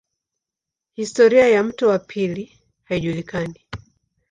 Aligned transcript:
Historia 0.93 1.47
ya 1.47 1.63
mto 1.63 1.87
wa 1.87 1.99
pili 1.99 2.59
haijulikani. 2.83 3.67